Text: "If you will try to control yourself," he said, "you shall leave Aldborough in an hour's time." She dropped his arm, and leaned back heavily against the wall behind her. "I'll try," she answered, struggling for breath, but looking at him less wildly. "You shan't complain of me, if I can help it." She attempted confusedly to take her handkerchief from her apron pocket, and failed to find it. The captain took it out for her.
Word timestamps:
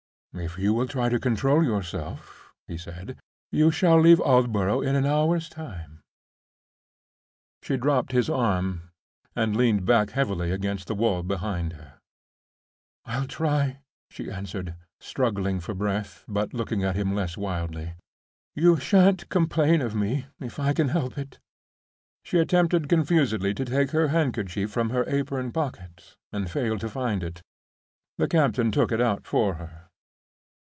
"If 0.33 0.57
you 0.57 0.73
will 0.73 0.87
try 0.87 1.09
to 1.09 1.19
control 1.19 1.61
yourself," 1.61 2.53
he 2.65 2.77
said, 2.77 3.19
"you 3.51 3.69
shall 3.69 3.99
leave 3.99 4.21
Aldborough 4.21 4.79
in 4.79 4.95
an 4.95 5.05
hour's 5.05 5.49
time." 5.49 5.99
She 7.61 7.75
dropped 7.75 8.13
his 8.13 8.29
arm, 8.29 8.91
and 9.35 9.57
leaned 9.57 9.83
back 9.85 10.11
heavily 10.11 10.51
against 10.51 10.87
the 10.87 10.95
wall 10.95 11.21
behind 11.21 11.73
her. 11.73 11.99
"I'll 13.03 13.27
try," 13.27 13.81
she 14.09 14.31
answered, 14.31 14.75
struggling 15.01 15.59
for 15.59 15.73
breath, 15.73 16.23
but 16.29 16.53
looking 16.53 16.81
at 16.81 16.95
him 16.95 17.13
less 17.13 17.35
wildly. 17.35 17.95
"You 18.55 18.77
shan't 18.77 19.27
complain 19.27 19.81
of 19.81 19.95
me, 19.95 20.27
if 20.39 20.59
I 20.61 20.71
can 20.71 20.87
help 20.87 21.17
it." 21.17 21.39
She 22.23 22.37
attempted 22.39 22.87
confusedly 22.87 23.53
to 23.55 23.65
take 23.65 23.91
her 23.91 24.07
handkerchief 24.07 24.71
from 24.71 24.91
her 24.91 25.03
apron 25.09 25.51
pocket, 25.51 26.15
and 26.31 26.49
failed 26.49 26.79
to 26.79 26.89
find 26.89 27.21
it. 27.21 27.41
The 28.17 28.29
captain 28.29 28.71
took 28.71 28.93
it 28.93 29.01
out 29.01 29.27
for 29.27 29.55
her. 29.55 29.87